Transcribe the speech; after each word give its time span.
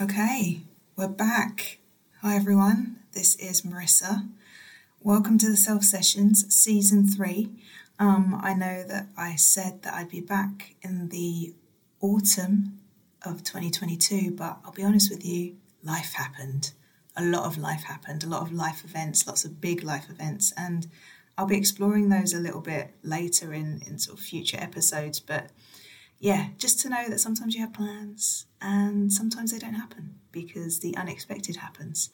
Okay, 0.00 0.62
we're 0.96 1.06
back. 1.06 1.78
Hi 2.20 2.34
everyone, 2.34 2.96
this 3.12 3.36
is 3.36 3.62
Marissa. 3.62 4.28
Welcome 5.00 5.38
to 5.38 5.48
the 5.48 5.56
Self 5.56 5.84
Sessions 5.84 6.52
Season 6.52 7.06
3. 7.06 7.48
Um, 8.00 8.40
I 8.42 8.54
know 8.54 8.82
that 8.82 9.06
I 9.16 9.36
said 9.36 9.82
that 9.82 9.94
I'd 9.94 10.08
be 10.08 10.20
back 10.20 10.74
in 10.82 11.10
the 11.10 11.54
autumn 12.00 12.80
of 13.24 13.44
2022, 13.44 14.32
but 14.32 14.58
I'll 14.64 14.72
be 14.72 14.82
honest 14.82 15.12
with 15.12 15.24
you, 15.24 15.54
life 15.84 16.14
happened. 16.14 16.72
A 17.16 17.22
lot 17.22 17.44
of 17.44 17.56
life 17.56 17.84
happened, 17.84 18.24
a 18.24 18.28
lot 18.28 18.42
of 18.42 18.52
life 18.52 18.84
events, 18.84 19.28
lots 19.28 19.44
of 19.44 19.60
big 19.60 19.84
life 19.84 20.10
events, 20.10 20.52
and 20.56 20.88
I'll 21.38 21.46
be 21.46 21.56
exploring 21.56 22.08
those 22.08 22.34
a 22.34 22.40
little 22.40 22.60
bit 22.60 22.90
later 23.04 23.54
in, 23.54 23.80
in 23.86 24.00
sort 24.00 24.18
of 24.18 24.24
future 24.24 24.58
episodes. 24.58 25.20
But 25.20 25.50
yeah, 26.24 26.46
just 26.56 26.80
to 26.80 26.88
know 26.88 27.06
that 27.10 27.20
sometimes 27.20 27.54
you 27.54 27.60
have 27.60 27.74
plans 27.74 28.46
and 28.62 29.12
sometimes 29.12 29.52
they 29.52 29.58
don't 29.58 29.74
happen 29.74 30.14
because 30.32 30.78
the 30.78 30.96
unexpected 30.96 31.56
happens. 31.56 32.08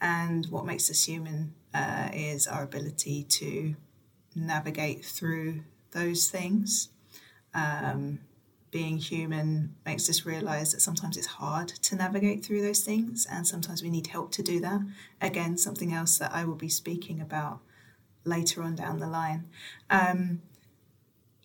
And 0.00 0.46
what 0.46 0.64
makes 0.64 0.88
us 0.88 1.04
human 1.04 1.52
uh, 1.74 2.10
is 2.12 2.46
our 2.46 2.62
ability 2.62 3.24
to 3.24 3.74
navigate 4.36 5.04
through 5.04 5.64
those 5.90 6.28
things. 6.28 6.90
Um, 7.54 8.20
being 8.70 8.98
human 8.98 9.74
makes 9.84 10.08
us 10.08 10.24
realize 10.24 10.70
that 10.70 10.80
sometimes 10.80 11.16
it's 11.16 11.26
hard 11.26 11.66
to 11.66 11.96
navigate 11.96 12.44
through 12.44 12.62
those 12.62 12.84
things, 12.84 13.26
and 13.28 13.48
sometimes 13.48 13.82
we 13.82 13.90
need 13.90 14.06
help 14.06 14.30
to 14.32 14.44
do 14.44 14.60
that. 14.60 14.80
Again, 15.20 15.56
something 15.56 15.92
else 15.92 16.18
that 16.18 16.30
I 16.32 16.44
will 16.44 16.54
be 16.54 16.68
speaking 16.68 17.20
about 17.20 17.58
later 18.24 18.62
on 18.62 18.76
down 18.76 19.00
the 19.00 19.08
line. 19.08 19.48
Um, 19.90 20.42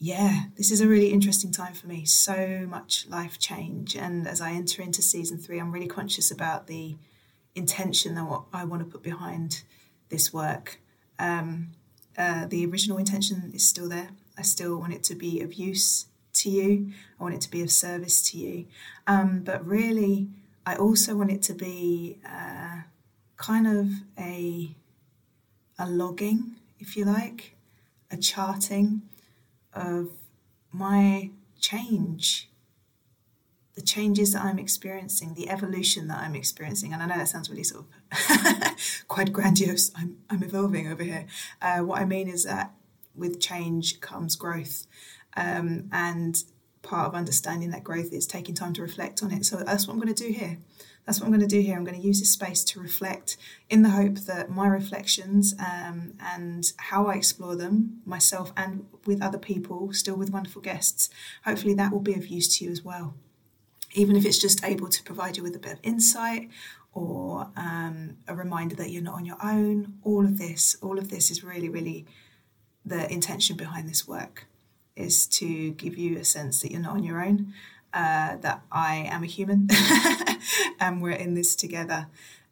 yeah, 0.04 0.46
this 0.58 0.72
is 0.72 0.82
a 0.82 0.88
really 0.88 1.10
interesting 1.10 1.52
time 1.52 1.76
for 1.76 1.86
me. 1.86 2.06
So 2.06 2.66
much 2.68 3.06
life 3.08 3.38
change. 3.38 3.96
And 3.96 4.28
as 4.28 4.42
I 4.42 4.50
enter 4.50 4.82
into 4.82 5.00
season 5.04 5.38
three, 5.38 5.60
I'm 5.60 5.72
really 5.72 5.86
conscious 5.86 6.32
about 6.32 6.66
the 6.66 6.96
intention 7.54 8.18
and 8.18 8.28
what 8.28 8.46
I 8.52 8.66
want 8.66 8.82
to 8.82 8.92
put 8.92 9.04
behind 9.04 9.62
this 10.10 10.34
work. 10.34 10.80
Um, 11.20 11.74
uh, 12.18 12.48
the 12.48 12.66
original 12.66 12.98
intention 12.98 13.52
is 13.54 13.68
still 13.68 13.88
there. 13.88 14.10
I 14.36 14.42
still 14.42 14.80
want 14.80 14.92
it 14.92 15.04
to 15.04 15.14
be 15.14 15.40
of 15.42 15.54
use 15.54 16.08
to 16.34 16.50
you, 16.50 16.92
I 17.20 17.24
want 17.24 17.36
it 17.36 17.42
to 17.42 17.52
be 17.52 17.62
of 17.62 17.70
service 17.70 18.24
to 18.32 18.40
you. 18.40 18.66
Um, 19.06 19.42
but 19.44 19.64
really, 19.64 20.30
I 20.66 20.78
also 20.78 21.16
want 21.16 21.30
it 21.30 21.44
to 21.44 21.54
be 21.54 22.18
uh, 22.28 22.82
kind 23.38 23.68
of 23.68 23.88
a, 24.18 24.76
a 25.78 25.88
logging, 25.88 26.56
if 26.80 26.98
you 26.98 27.06
like, 27.06 27.56
a 28.10 28.18
charting 28.18 29.04
of 29.74 30.10
my 30.72 31.32
change, 31.60 32.50
the 33.76 33.82
changes 33.82 34.34
that 34.34 34.44
I'm 34.44 34.60
experiencing, 34.60 35.34
the 35.34 35.50
evolution 35.50 36.08
that 36.08 36.20
I'm 36.20 36.36
experiencing. 36.36 36.94
And 36.94 37.02
I 37.02 37.06
know 37.06 37.18
that 37.18 37.30
sounds 37.30 37.50
really 37.50 37.64
sort 37.64 37.86
of 38.12 38.76
quite 39.08 39.32
grandiose. 39.32 39.92
I'm, 39.96 40.18
I'm 40.30 40.44
evolving 40.44 40.92
over 40.92 41.04
here. 41.04 41.26
Uh, 41.62 41.80
what 41.80 42.02
I 42.02 42.06
mean 42.06 42.28
is 42.28 42.44
that 42.46 42.74
with 43.16 43.40
change 43.40 44.02
comes 44.02 44.36
growth. 44.36 44.88
Um, 45.36 45.90
and 45.92 46.44
part 46.82 47.08
of 47.08 47.16
understanding 47.16 47.72
that 47.72 47.84
growth 47.84 48.12
is 48.12 48.26
taking 48.26 48.56
time 48.56 48.74
to 48.74 48.82
reflect 48.82 49.22
on 49.24 49.32
it. 49.32 49.46
So 49.46 49.58
that's 49.58 49.88
what 49.88 49.94
I'm 49.94 50.00
going 50.00 50.14
to 50.14 50.24
do 50.28 50.32
here 50.32 50.58
that's 51.06 51.20
what 51.20 51.26
I'm 51.26 51.32
going 51.32 51.42
to 51.42 51.48
do 51.48 51.62
here. 51.62 51.76
I'm 51.76 51.84
going 51.84 52.00
to 52.00 52.08
use 52.08 52.20
this 52.20 52.32
space 52.32 52.64
to 52.66 52.80
reflect 52.80 53.38
in 53.70 53.82
the 53.82 53.90
hope 53.90 54.16
that 54.20 54.50
my 54.50 54.68
reflections 54.68 55.56
um, 55.60 56.14
and 56.20 56.72
how 56.78 57.08
I 57.08 57.16
explore 57.16 57.56
them 57.56 58.02
myself 58.06 58.54
and 58.56 58.86
with 59.06 59.22
other 59.22 59.40
people, 59.40 59.94
still 59.94 60.16
with 60.16 60.32
wonderful 60.32 60.62
guests, 60.62 61.10
hopefully 61.44 61.74
that 61.76 61.92
will 61.92 62.02
be 62.02 62.14
of 62.14 62.28
use 62.28 62.58
to 62.58 62.66
you 62.66 62.72
as 62.72 62.84
well. 62.84 63.16
Even 63.94 64.16
if 64.16 64.26
it's 64.26 64.38
just 64.38 64.64
able 64.64 64.88
to 64.88 65.04
provide 65.04 65.38
you 65.38 65.44
with 65.44 65.56
a 65.56 65.60
bit 65.60 65.74
of 65.74 65.80
insight 65.84 66.50
or 66.94 67.50
um, 67.58 68.18
a 68.28 68.36
reminder 68.36 68.76
that 68.76 68.92
you're 68.92 69.02
not 69.02 69.16
on 69.16 69.26
your 69.26 69.38
own, 69.44 69.96
all 70.04 70.24
of 70.24 70.38
this, 70.38 70.78
all 70.82 70.98
of 71.00 71.10
this 71.10 71.32
is 71.32 71.44
really, 71.44 71.68
really 71.68 72.06
the 72.86 73.12
intention 73.12 73.58
behind 73.58 73.90
this 73.90 74.08
work 74.08 74.46
is 74.96 75.26
to 75.26 75.72
give 75.72 75.98
you 75.98 76.18
a 76.18 76.26
sense 76.26 76.62
that 76.62 76.72
you're 76.72 76.82
not 76.82 76.98
on 76.98 77.04
your 77.04 77.24
own 77.24 77.54
uh, 77.94 78.38
that 78.38 78.62
I 78.72 78.96
am 79.10 79.24
a 79.24 79.28
human 79.28 79.68
and 80.80 81.02
we're 81.02 81.12
in 81.12 81.34
this 81.34 81.56
together. 81.56 82.08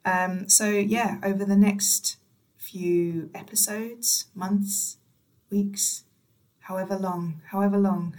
Um, 0.05 0.49
so, 0.49 0.69
yeah, 0.69 1.19
over 1.23 1.45
the 1.45 1.55
next 1.55 2.17
few 2.57 3.29
episodes, 3.33 4.25
months, 4.35 4.97
weeks, 5.49 6.03
however 6.59 6.97
long, 6.97 7.41
however 7.47 7.77
long, 7.77 8.15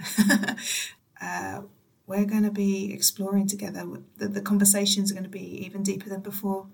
uh, 1.21 1.63
we're 2.07 2.25
going 2.25 2.43
to 2.43 2.51
be 2.51 2.93
exploring 2.93 3.47
together. 3.47 3.87
The, 4.17 4.29
the, 4.29 4.41
conversations 4.41 5.11
are 5.11 5.15
going 5.15 5.25
to 5.25 5.31
be 5.31 5.65
even 5.65 5.83
deeper 5.83 6.09
than 6.09 6.21
before. 6.21 6.67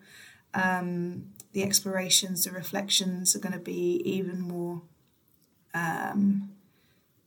Um, 0.55 1.27
the 1.53 1.63
explorations, 1.63 2.45
the 2.45 2.53
reflections 2.53 3.37
are 3.37 3.41
going 3.41 3.53
to 3.53 3.59
be 3.59 4.01
even 4.05 4.41
more 4.41 4.83
um, 5.75 6.56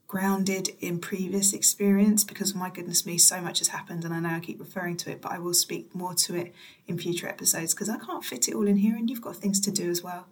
grounded 0.09 0.70
in 0.81 1.00
previous 1.00 1.53
experience 1.53 2.24
because 2.24 2.56
my 2.56 2.70
goodness 2.70 3.06
me 3.06 3.16
so 3.16 3.40
much 3.40 3.59
has 3.59 3.68
happened 3.68 4.03
and 4.03 4.12
i 4.12 4.20
know 4.20 4.30
i 4.30 4.40
keep 4.40 4.59
referring 4.59 4.97
to 4.97 5.12
it 5.12 5.22
but 5.22 5.31
i 5.31 5.38
will 5.38 5.53
speak 5.53 5.94
more 5.94 6.16
to 6.16 6.36
it 6.36 6.52
in 6.88 6.97
future 6.97 7.28
episodes 7.28 7.75
because 7.75 7.90
i 7.90 7.97
can't 8.00 8.25
fit 8.25 8.48
it 8.48 8.56
all 8.56 8.68
in 8.68 8.78
here 8.78 8.96
and 8.96 9.08
you've 9.08 9.22
got 9.22 9.36
things 9.36 9.59
to 9.59 9.72
do 9.72 9.88
as 9.90 10.03
well. 10.03 10.25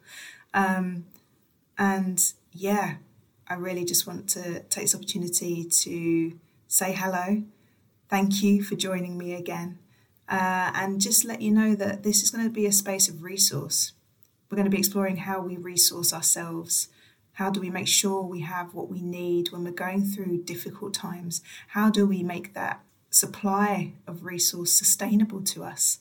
Um, 0.53 1.05
and 1.77 2.33
yeah 2.51 2.95
i 3.47 3.53
really 3.53 3.85
just 3.85 4.07
want 4.07 4.27
to 4.27 4.61
take 4.61 4.85
this 4.85 4.95
opportunity 4.95 5.63
to 5.63 6.33
say 6.67 6.91
hello. 6.93 7.43
Thank 8.09 8.43
you 8.43 8.63
for 8.63 8.75
joining 8.75 9.17
me 9.17 9.33
again. 9.33 9.79
Uh, 10.29 10.71
and 10.73 10.99
just 10.99 11.23
let 11.23 11.41
you 11.41 11.51
know 11.51 11.75
that 11.75 12.03
this 12.03 12.21
is 12.21 12.29
going 12.29 12.43
to 12.43 12.49
be 12.49 12.65
a 12.65 12.71
space 12.71 13.07
of 13.07 13.23
resource. 13.23 13.93
We're 14.49 14.57
going 14.57 14.69
to 14.69 14.71
be 14.71 14.79
exploring 14.79 15.17
how 15.17 15.41
we 15.41 15.55
resource 15.55 16.13
ourselves 16.13 16.89
how 17.37 17.51
do 17.51 17.61
we 17.61 17.69
make 17.69 17.87
sure 17.87 18.23
we 18.23 18.41
have 18.41 18.73
what 18.73 18.89
we 18.89 18.99
need 18.99 19.51
when 19.51 19.63
we're 19.63 19.69
going 19.69 20.03
through 20.03 20.41
difficult 20.41 20.91
times? 20.91 21.43
How 21.67 21.91
do 21.91 22.03
we 22.03 22.23
make 22.23 22.55
that 22.55 22.83
supply 23.11 23.93
of 24.07 24.25
resource 24.25 24.71
sustainable 24.71 25.43
to 25.43 25.63
us? 25.63 25.99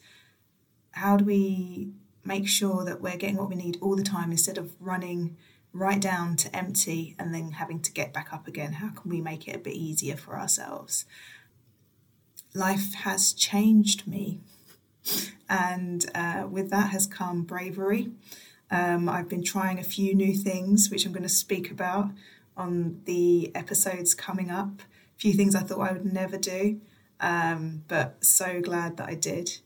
How 0.93 1.19
do 1.19 1.27
we 1.27 1.91
make 2.25 2.49
sure 2.49 2.87
that 2.87 3.03
we're 3.03 3.19
getting 3.19 3.37
what 3.37 3.51
we 3.51 3.55
need 3.55 3.77
all 3.83 3.97
the 3.97 4.03
time 4.03 4.31
instead 4.31 4.57
of 4.57 4.73
running 4.81 5.37
right 5.75 6.01
down 6.01 6.37
to 6.37 6.57
empty 6.57 7.15
and 7.19 7.35
then 7.35 7.51
having 7.51 7.81
to 7.81 7.93
get 7.93 8.15
back 8.15 8.33
up 8.33 8.49
again? 8.49 8.73
How 8.73 8.89
can 8.89 9.11
we 9.11 9.21
make 9.21 9.47
it 9.47 9.57
a 9.57 9.59
bit 9.59 9.75
easier 9.75 10.17
for 10.17 10.39
ourselves? 10.39 11.05
Life 12.55 12.95
has 12.95 13.35
changed 13.35 14.07
me, 14.07 14.41
and 15.51 16.07
uh, 16.15 16.47
with 16.51 16.71
that 16.71 16.93
has 16.93 17.07
come 17.07 17.43
bravery 17.43 18.13
um, 18.71 19.09
I've 19.09 19.29
been 19.29 19.45
trying 19.45 19.79
a 19.79 19.85
few 19.85 20.15
new 20.15 20.35
things, 20.35 20.91
which 20.91 21.07
I'm 21.07 21.13
going 21.13 21.23
to 21.23 21.29
speak 21.29 21.71
about 21.71 22.11
on 22.57 23.01
the 23.05 23.55
episodes 23.55 24.15
coming 24.15 24.51
up. 24.51 24.81
A 24.81 25.19
few 25.19 25.33
things 25.33 25.55
I 25.55 25.61
thought 25.61 25.89
I 25.89 25.93
would 25.93 26.13
never 26.13 26.37
do, 26.37 26.81
um, 27.21 27.85
but 27.89 28.25
so 28.25 28.61
glad 28.61 28.97
that 28.97 29.09
I 29.09 29.15
did. 29.15 29.59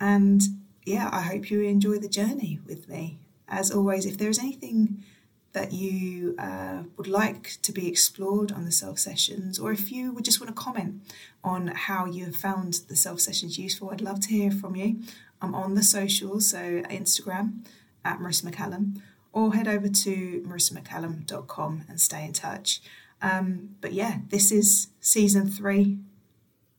And 0.00 0.42
yeah, 0.84 1.08
I 1.12 1.22
hope 1.22 1.50
you 1.50 1.60
enjoy 1.62 1.98
the 1.98 2.08
journey 2.08 2.58
with 2.66 2.88
me. 2.88 3.18
As 3.48 3.70
always, 3.70 4.06
if 4.06 4.18
there's 4.18 4.38
anything 4.38 5.04
that 5.52 5.72
you 5.72 6.34
uh, 6.38 6.84
would 6.96 7.06
like 7.06 7.58
to 7.62 7.72
be 7.72 7.86
explored 7.86 8.50
on 8.50 8.64
the 8.64 8.72
self 8.72 8.98
sessions, 8.98 9.58
or 9.58 9.70
if 9.70 9.92
you 9.92 10.12
would 10.12 10.24
just 10.24 10.40
want 10.40 10.48
to 10.48 10.60
comment 10.60 11.02
on 11.44 11.68
how 11.68 12.06
you 12.06 12.24
have 12.24 12.36
found 12.36 12.80
the 12.88 12.96
self 12.96 13.20
sessions 13.20 13.58
useful, 13.58 13.90
I'd 13.90 14.00
love 14.00 14.20
to 14.20 14.28
hear 14.28 14.50
from 14.50 14.74
you. 14.74 15.00
I'm 15.40 15.54
on 15.54 15.74
the 15.74 15.82
socials, 15.82 16.48
so 16.48 16.82
Instagram, 16.82 17.64
at 18.04 18.18
Marissa 18.18 18.44
McCallam 18.44 19.00
or 19.32 19.54
head 19.54 19.68
over 19.68 19.88
to 19.88 20.44
marissamccallam.com 20.46 21.84
and 21.88 22.00
stay 22.00 22.24
in 22.24 22.32
touch. 22.32 22.82
Um, 23.20 23.76
but 23.80 23.92
yeah, 23.92 24.18
this 24.28 24.52
is 24.52 24.88
season 25.00 25.48
three. 25.48 25.98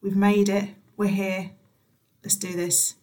We've 0.01 0.16
made 0.16 0.50
it. 0.50 0.69
We're 0.97 1.07
here. 1.07 1.51
Let's 2.23 2.35
do 2.35 2.53
this. 2.53 2.95